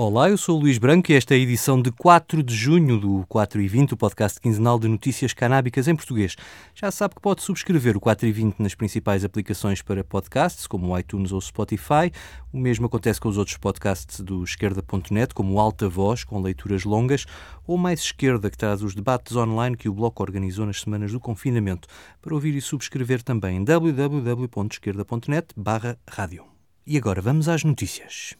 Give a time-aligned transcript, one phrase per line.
[0.00, 3.00] Olá, eu sou o Luís Branco e esta é a edição de 4 de junho
[3.00, 6.36] do 4 e 20, o podcast quinzenal de notícias canábicas em português.
[6.72, 10.86] Já sabe que pode subscrever o 4 e 20 nas principais aplicações para podcasts, como
[10.86, 12.12] o iTunes ou o Spotify.
[12.52, 16.84] O mesmo acontece com os outros podcasts do esquerda.net, como o Alta Voz, com leituras
[16.84, 17.26] longas,
[17.66, 21.18] ou Mais Esquerda, que traz os debates online que o Bloco organizou nas semanas do
[21.18, 21.88] confinamento.
[22.22, 26.44] Para ouvir e subscrever também em www.esquerda.net barra rádio.
[26.86, 28.36] E agora vamos às notícias.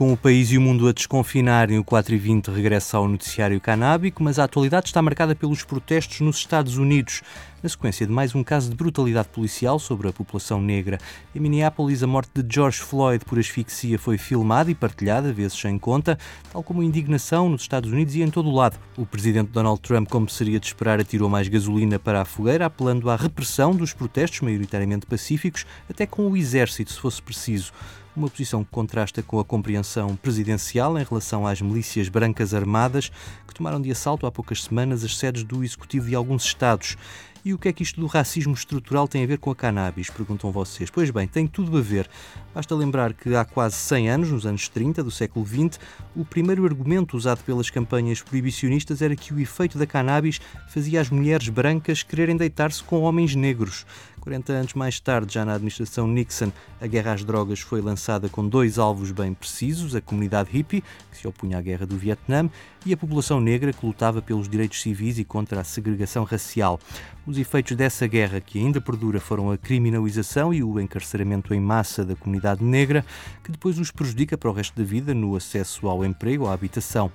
[0.00, 3.60] Com o país e o mundo a desconfinarem, o 4 e 20 regressa ao noticiário
[3.60, 7.20] canábico, mas a atualidade está marcada pelos protestos nos Estados Unidos,
[7.62, 10.96] na sequência de mais um caso de brutalidade policial sobre a população negra.
[11.34, 15.78] Em Minneapolis, a morte de George Floyd por asfixia foi filmada e partilhada, vezes sem
[15.78, 16.18] conta,
[16.50, 18.78] tal como indignação nos Estados Unidos e em todo o lado.
[18.96, 23.10] O presidente Donald Trump, como seria de esperar, atirou mais gasolina para a fogueira, apelando
[23.10, 27.70] à repressão dos protestos, maioritariamente pacíficos, até com o exército, se fosse preciso
[28.16, 33.10] uma posição que contrasta com a compreensão presidencial em relação às milícias brancas armadas
[33.46, 36.96] que tomaram de assalto há poucas semanas as sedes do executivo de alguns estados.
[37.42, 40.10] E o que é que isto do racismo estrutural tem a ver com a cannabis?
[40.10, 40.90] Perguntam vocês.
[40.90, 42.08] Pois bem, tem tudo a ver.
[42.54, 45.80] Basta lembrar que há quase 100 anos, nos anos 30 do século XX,
[46.14, 50.38] o primeiro argumento usado pelas campanhas proibicionistas era que o efeito da cannabis
[50.68, 53.86] fazia as mulheres brancas quererem deitar-se com homens negros.
[54.20, 58.46] 40 anos mais tarde, já na administração Nixon, a guerra às drogas foi lançada com
[58.46, 62.48] dois alvos bem precisos: a comunidade hippie, que se opunha à guerra do Vietnã,
[62.84, 66.78] e a população negra, que lutava pelos direitos civis e contra a segregação racial.
[67.26, 72.04] Os efeitos dessa guerra, que ainda perdura, foram a criminalização e o encarceramento em massa
[72.04, 73.04] da comunidade negra,
[73.42, 77.10] que depois os prejudica para o resto da vida no acesso ao emprego à habitação.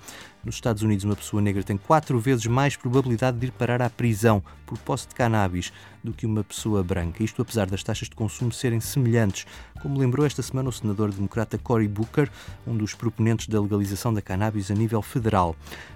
[0.45, 3.89] Nos Estados Unidos, uma pessoa negra tem quatro vezes mais probabilidade de ir parar à
[3.89, 5.73] prisão por posse de cannabis
[6.03, 7.23] do que uma pessoa branca.
[7.23, 9.47] Isto apesar das taxas de consumo serem semelhantes,
[9.81, 12.29] como lembrou esta semana o senador democrata Cory Booker,
[12.67, 15.55] um dos proponentes da legalização da cannabis a nível federal.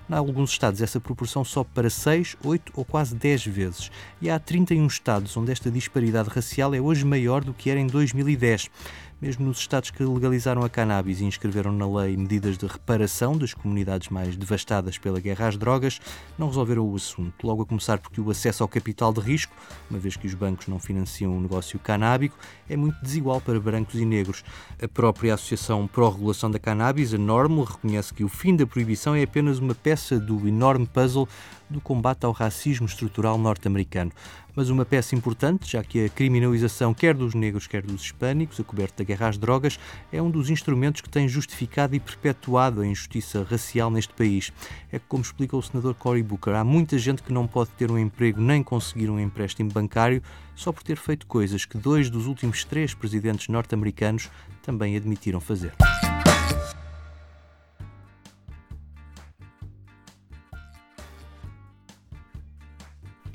[0.09, 3.91] Em alguns estados, essa proporção sobe para 6, 8 ou quase 10 vezes.
[4.19, 7.85] E há 31 estados onde esta disparidade racial é hoje maior do que era em
[7.85, 8.67] 2010
[9.21, 13.53] mesmo nos estados que legalizaram a cannabis e inscreveram na lei medidas de reparação das
[13.53, 15.99] comunidades mais devastadas pela guerra às drogas,
[16.37, 17.45] não resolveram o assunto.
[17.45, 19.53] Logo a começar porque o acesso ao capital de risco,
[19.89, 22.37] uma vez que os bancos não financiam o negócio canábico,
[22.69, 24.43] é muito desigual para brancos e negros.
[24.81, 29.23] A própria Associação Pró-Regulação da Cannabis, a Normal, reconhece que o fim da proibição é
[29.23, 31.27] apenas uma peça do enorme puzzle
[31.69, 34.11] do combate ao racismo estrutural norte-americano.
[34.55, 38.63] Mas uma peça importante, já que a criminalização quer dos negros, quer dos hispânicos, a
[38.63, 39.79] coberta da guerra às drogas,
[40.11, 44.51] é um dos instrumentos que tem justificado e perpetuado a injustiça racial neste país.
[44.91, 47.97] É como explica o senador Cory Booker, há muita gente que não pode ter um
[47.97, 50.21] emprego nem conseguir um empréstimo bancário
[50.55, 54.29] só por ter feito coisas que dois dos últimos três presidentes norte-americanos
[54.61, 55.73] também admitiram fazer.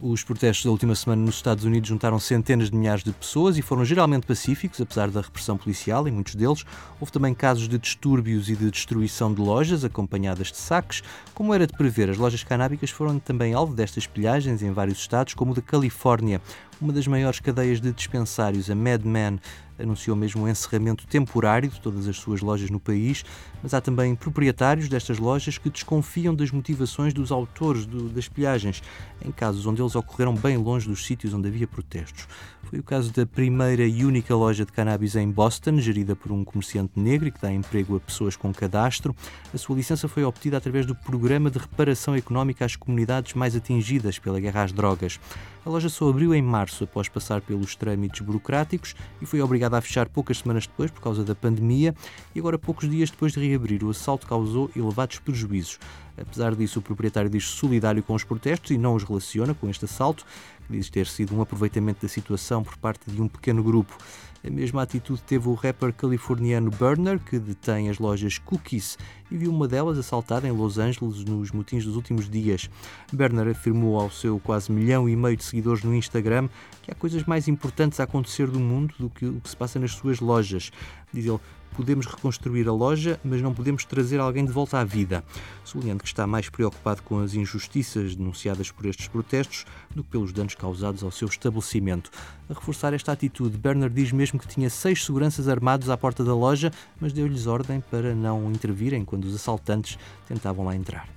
[0.06, 3.62] Os protestos da última semana nos Estados Unidos juntaram centenas de milhares de pessoas e
[3.62, 6.62] foram geralmente pacíficos, apesar da repressão policial em muitos deles.
[7.00, 11.02] Houve também casos de distúrbios e de destruição de lojas, acompanhadas de saques.
[11.32, 15.32] Como era de prever, as lojas canábicas foram também alvo destas pilhagens em vários estados,
[15.32, 16.38] como o da Califórnia.
[16.84, 19.40] Uma das maiores cadeias de dispensários, a Mad Men,
[19.78, 23.24] anunciou mesmo o encerramento temporário de todas as suas lojas no país,
[23.62, 28.82] mas há também proprietários destas lojas que desconfiam das motivações dos autores do, das pilhagens,
[29.24, 32.28] em casos onde eles ocorreram bem longe dos sítios onde havia protestos.
[32.64, 36.44] Foi o caso da primeira e única loja de cannabis em Boston, gerida por um
[36.44, 39.14] comerciante negro e que dá emprego a pessoas com cadastro.
[39.52, 44.18] A sua licença foi obtida através do Programa de Reparação Económica às Comunidades mais atingidas
[44.18, 45.18] pela guerra às drogas.
[45.64, 49.80] A loja só abriu em março após passar pelos trâmites burocráticos e foi obrigada a
[49.80, 51.94] fechar poucas semanas depois por causa da pandemia
[52.34, 53.84] e agora poucos dias depois de reabrir.
[53.84, 55.78] O assalto causou elevados prejuízos.
[56.16, 59.84] Apesar disso, o proprietário diz solidário com os protestos e não os relaciona com este
[59.84, 60.24] assalto,
[60.66, 63.96] que diz ter sido um aproveitamento da situação por parte de um pequeno grupo.
[64.46, 68.98] A mesma atitude teve o rapper californiano Burner, que detém as lojas Cookies
[69.30, 72.68] e viu uma delas assaltada em Los Angeles nos motins dos últimos dias.
[73.10, 76.50] Burner afirmou ao seu quase milhão e meio de seguidores no Instagram
[76.82, 79.78] que há coisas mais importantes a acontecer do mundo do que o que se passa
[79.78, 80.70] nas suas lojas.
[81.10, 81.40] Diz ele,
[81.74, 85.24] podemos reconstruir a loja, mas não podemos trazer alguém de volta à vida.
[85.64, 90.32] Sublinhando que está mais preocupado com as injustiças denunciadas por estes protestos do que pelos
[90.32, 92.10] danos causados ao seu estabelecimento.
[92.48, 96.34] A reforçar esta atitude, Bernard diz mesmo que tinha seis seguranças armados à porta da
[96.34, 101.13] loja, mas deu-lhes ordem para não intervirem quando os assaltantes tentavam lá entrar.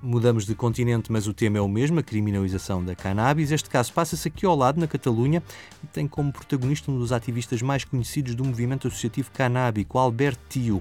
[0.00, 3.50] Mudamos de continente, mas o tema é o mesmo, a criminalização da cannabis.
[3.50, 5.42] Este caso passa-se aqui ao lado, na Catalunha,
[5.82, 10.80] e tem como protagonista um dos ativistas mais conhecidos do movimento associativo canábico, Albert Tio.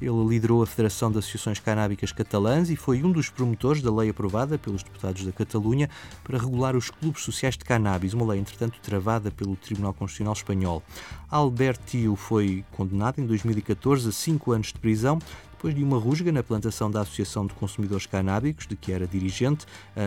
[0.00, 4.08] Ele liderou a Federação de Associações Canábicas Catalãs e foi um dos promotores da lei
[4.08, 5.90] aprovada pelos deputados da Catalunha
[6.24, 10.82] para regular os clubes sociais de cannabis, uma lei, entretanto, travada pelo Tribunal Constitucional Espanhol.
[11.30, 15.18] Albert Tio foi condenado em 2014 a cinco anos de prisão
[15.56, 19.64] depois de uma rusga na plantação da Associação de Consumidores Canábicos, de que era dirigente,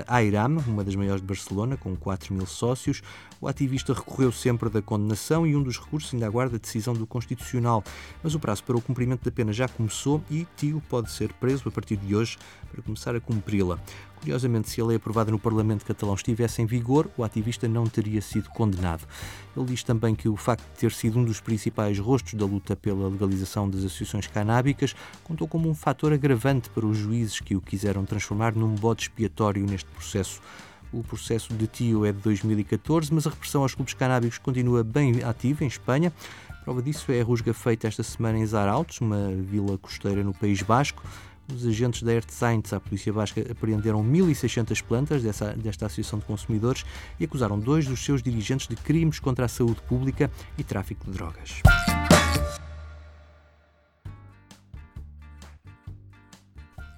[0.07, 3.01] a AIRAM, uma das maiores de Barcelona, com 4 mil sócios.
[3.41, 7.07] O ativista recorreu sempre da condenação e um dos recursos ainda aguarda a decisão do
[7.07, 7.83] Constitucional.
[8.21, 11.67] Mas o prazo para o cumprimento da pena já começou e Tio pode ser preso
[11.67, 12.37] a partir de hoje
[12.69, 13.80] para começar a cumpri-la.
[14.19, 18.21] Curiosamente, se a lei aprovada no Parlamento catalão estivesse em vigor, o ativista não teria
[18.21, 19.07] sido condenado.
[19.56, 22.75] Ele diz também que o facto de ter sido um dos principais rostos da luta
[22.75, 24.94] pela legalização das associações canábicas
[25.24, 29.66] contou como um fator agravante para os juízes que o quiseram transformar num bode expiatório
[29.66, 30.42] neste processo.
[30.92, 35.24] O processo de Tio é de 2014, mas a repressão aos clubes canábicos continua bem
[35.24, 36.12] ativa em Espanha.
[36.63, 40.62] Prova disso é a rusga feita esta semana em Zarautos, uma vila costeira no País
[40.62, 41.04] Basco.
[41.53, 46.85] Os agentes da Ertzaintz, a Polícia Basca, apreenderam 1.600 plantas dessa, desta Associação de Consumidores
[47.19, 51.11] e acusaram dois dos seus dirigentes de crimes contra a saúde pública e tráfico de
[51.11, 51.61] drogas.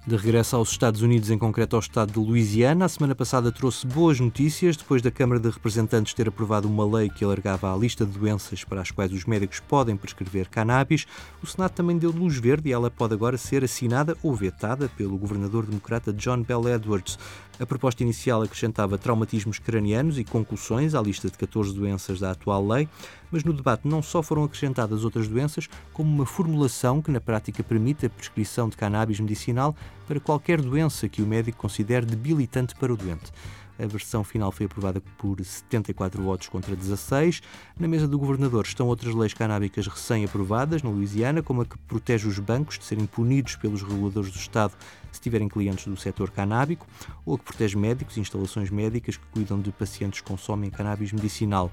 [0.04, 3.86] De regresso aos Estados Unidos, em concreto ao estado de Louisiana, a semana passada trouxe
[3.86, 8.04] boas notícias depois da Câmara de Representantes ter aprovado uma lei que alargava a lista
[8.04, 11.06] de doenças para as quais os médicos podem prescrever cannabis.
[11.40, 15.16] O Senado também deu luz verde e ela pode agora ser assinada ou vetada pelo
[15.16, 17.16] governador democrata John Bell Edwards.
[17.60, 22.66] A proposta inicial acrescentava traumatismos cranianos e concussões à lista de 14 doenças da atual
[22.66, 22.88] lei,
[23.32, 27.64] mas no debate não só foram acrescentadas outras doenças, como uma formulação que na prática
[27.64, 29.74] permite a prescrição de cannabis medicinal
[30.06, 33.32] para qualquer doença que o médico considere debilitante para o doente.
[33.78, 37.42] A versão final foi aprovada por 74 votos contra 16.
[37.78, 42.28] Na mesa do governador estão outras leis canábicas recém-aprovadas na Louisiana, como a que protege
[42.28, 44.74] os bancos de serem punidos pelos reguladores do Estado
[45.10, 46.86] se tiverem clientes do setor canábico,
[47.24, 51.12] ou a que protege médicos e instalações médicas que cuidam de pacientes que consomem cannabis
[51.12, 51.70] medicinal.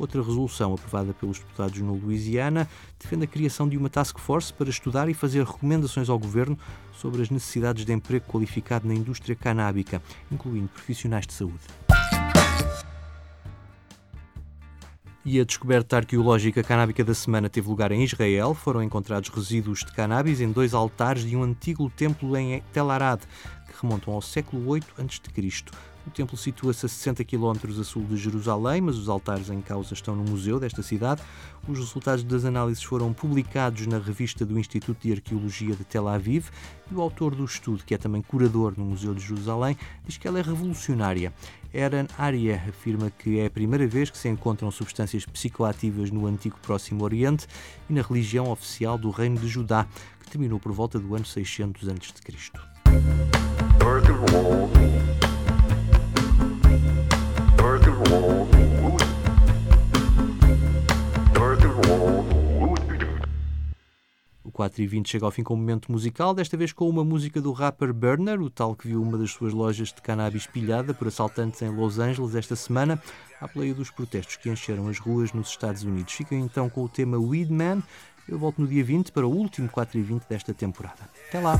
[0.00, 2.66] Outra resolução aprovada pelos deputados no Louisiana
[2.98, 6.58] defende a criação de uma task force para estudar e fazer recomendações ao governo
[6.90, 10.02] sobre as necessidades de emprego qualificado na indústria canábica,
[10.32, 11.89] incluindo profissionais de saúde.
[15.22, 18.54] E a descoberta arqueológica canábica da semana teve lugar em Israel.
[18.54, 23.20] Foram encontrados resíduos de cannabis em dois altares de um antigo templo em Tel Arad,
[23.66, 25.64] que remontam ao século VIII a.C.
[26.06, 29.92] O templo situa-se a 60 km a sul de Jerusalém, mas os altares em causa
[29.92, 31.20] estão no museu desta cidade.
[31.68, 36.48] Os resultados das análises foram publicados na revista do Instituto de Arqueologia de Tel Aviv
[36.90, 39.76] e o autor do estudo, que é também curador no Museu de Jerusalém,
[40.06, 41.30] diz que ela é revolucionária.
[41.72, 46.58] Eran Aria afirma que é a primeira vez que se encontram substâncias psicoativas no antigo
[46.62, 47.46] Próximo Oriente
[47.88, 49.86] e na religião oficial do Reino de Judá,
[50.22, 52.10] que terminou por volta do ano 600 a.C.
[64.60, 67.02] O 4 e 20 chega ao fim com um momento musical, desta vez com uma
[67.02, 70.92] música do rapper Burner, o tal que viu uma das suas lojas de cannabis pilhada
[70.92, 73.02] por assaltantes em Los Angeles esta semana,
[73.40, 76.12] à playa dos protestos que encheram as ruas nos Estados Unidos.
[76.12, 77.82] Ficam então com o tema Weed Man.
[78.28, 81.08] Eu volto no dia 20 para o último 4 e 20 desta temporada.
[81.30, 81.58] Até lá!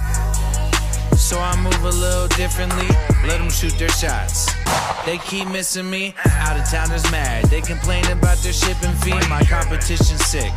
[1.17, 2.87] So I move a little differently,
[3.27, 4.45] let them shoot their shots.
[5.07, 7.47] They keep missing me, out of towners mad.
[7.47, 10.53] They complain about their shipping fee, my competition sick.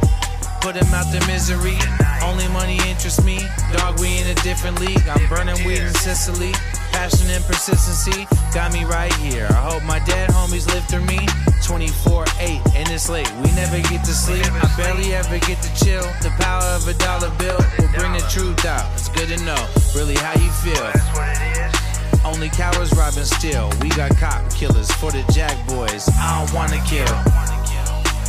[0.64, 1.76] Put them out their misery,
[2.24, 3.38] only money interests me.
[3.74, 5.04] Dog, we in a different league.
[5.10, 6.54] I'm burning weed in Sicily.
[6.94, 9.46] Passion and persistency got me right here.
[9.50, 11.28] I hope my dead homies live through me.
[11.66, 13.30] 24 8 and it's late.
[13.44, 14.46] We never get to sleep.
[14.46, 16.08] I barely ever get to chill.
[16.24, 18.90] The power of a dollar bill will bring the truth out.
[18.94, 20.80] It's good to know really how you feel.
[20.80, 22.24] That's what it is.
[22.24, 23.70] Only cowards robbing still.
[23.82, 26.08] We got cop killers for the jack boys.
[26.08, 27.43] I don't wanna kill.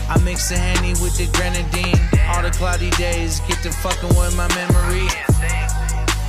[0.08, 1.98] I mix the handy with the grenadine.
[2.28, 5.08] All the cloudy days get to fucking with my memory.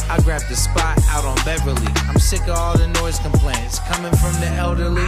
[0.08, 1.92] I grab the spot out on Beverly.
[2.08, 5.08] I'm sick of all the noise complaints coming from the elderly.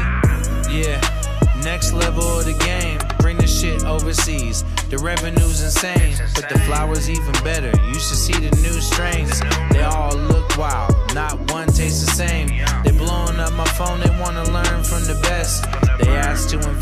[0.68, 1.00] Yeah,
[1.64, 3.00] next level of the game.
[3.20, 4.66] Bring the shit overseas.
[4.90, 7.72] The revenue's insane, but the flowers even better.
[7.88, 9.40] You should see the new strains.
[9.72, 12.48] They all look wild, not one tastes the same.
[12.84, 15.66] They blowing up my phone, they wanna learn from the best.
[16.00, 16.77] They ask to invest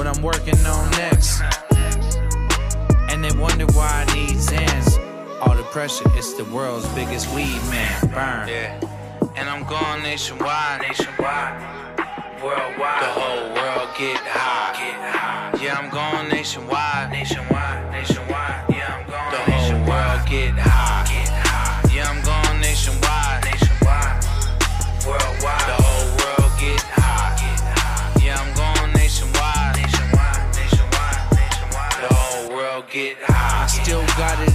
[0.00, 1.42] what I'm working on next.
[3.10, 4.96] And they wonder why I need Zans.
[5.42, 8.00] All the pressure, it's the world's biggest weed man.
[8.08, 8.48] Burn.
[8.48, 8.80] Yeah.
[9.36, 11.52] And I'm going nationwide, nationwide,
[12.42, 13.02] worldwide.
[13.02, 15.62] The whole world get high, get high.
[15.62, 17.49] Yeah, I'm going nationwide, nationwide, nationwide.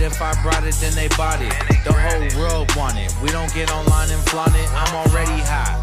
[0.06, 1.50] If I brought it, then they bought it.
[1.84, 3.12] The whole world want it.
[3.24, 4.70] We don't get online and flaunt it.
[4.72, 5.82] I'm already hot.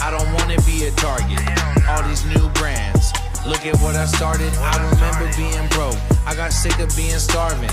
[0.00, 1.44] I don't wanna be a target.
[1.86, 3.12] All these new brands.
[3.46, 4.50] Look at what I started.
[4.56, 6.00] I remember being broke.
[6.24, 7.68] I got sick of being starving.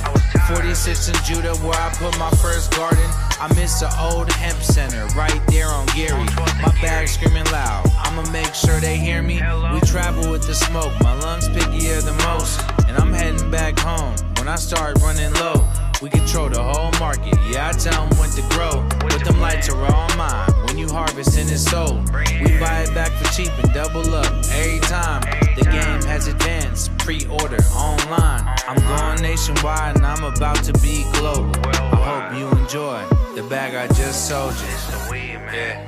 [0.51, 3.08] 46 in Judah, where I put my first garden.
[3.39, 6.27] I miss the old hemp center right there on Gary.
[6.62, 7.89] My bag screaming loud.
[7.96, 9.36] I'ma make sure they hear me.
[9.72, 10.91] We travel with the smoke.
[11.00, 12.60] My lungs pickier than most.
[12.89, 15.67] And I'm heading back home when I start running low.
[16.00, 17.34] We control the whole market.
[17.50, 18.88] Yeah, I tell them when to grow.
[19.00, 20.48] But them lights are all mine.
[20.68, 24.32] When you harvest and it's sold, we buy it back for cheap and double up
[24.51, 25.22] every time.
[25.56, 28.46] The game has advanced, pre-order online.
[28.68, 31.51] I'm going nationwide and I'm about to be global.
[31.66, 35.18] I hope you enjoy the bag I just sold you.
[35.18, 35.82] Yeah.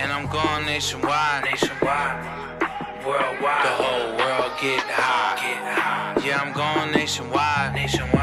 [0.00, 2.60] And I'm going nationwide, nationwide,
[3.06, 3.64] worldwide.
[3.64, 6.26] The whole world get high, get high.
[6.26, 8.13] Yeah, I'm going nationwide, nationwide.